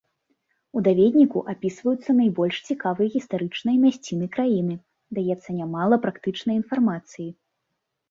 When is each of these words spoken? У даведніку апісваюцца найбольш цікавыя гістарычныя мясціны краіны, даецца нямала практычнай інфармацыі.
У 0.79 0.81
даведніку 0.87 1.43
апісваюцца 1.53 2.15
найбольш 2.21 2.57
цікавыя 2.69 3.07
гістарычныя 3.17 3.77
мясціны 3.85 4.33
краіны, 4.39 4.75
даецца 5.21 5.49
нямала 5.63 6.05
практычнай 6.11 6.55
інфармацыі. 6.67 7.33